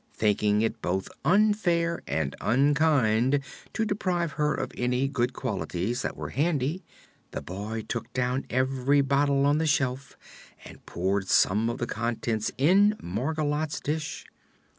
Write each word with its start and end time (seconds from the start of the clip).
Thinking 0.15 0.63
it 0.63 0.81
both 0.81 1.09
unfair 1.23 2.01
and 2.07 2.35
unkind 2.41 3.39
to 3.73 3.85
deprive 3.85 4.31
her 4.31 4.51
of 4.55 4.71
any 4.75 5.07
good 5.07 5.31
qualities 5.33 6.01
that 6.01 6.17
were 6.17 6.31
handy, 6.31 6.83
the 7.29 7.41
boy 7.43 7.83
took 7.87 8.11
down 8.11 8.47
every 8.49 9.01
bottle 9.01 9.45
on 9.45 9.59
the 9.59 9.67
shelf 9.67 10.17
and 10.65 10.83
poured 10.87 11.27
some 11.27 11.69
of 11.69 11.77
the 11.77 11.85
contents 11.85 12.51
in 12.57 12.95
Margolotte's 12.99 13.79
dish. 13.79 14.25